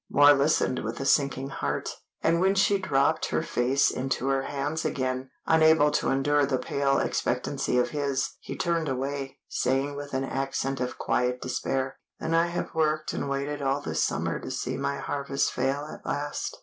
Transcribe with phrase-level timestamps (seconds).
[0.09, 1.87] Moor listened with a sinking heart,
[2.23, 6.97] and when she dropped her face into her hands again, unable to endure the pale
[6.97, 12.47] expectancy of his, he turned away, saying with an accent of quiet despair "Then I
[12.47, 16.57] have worked and waited all this summer to see my harvest fail at last.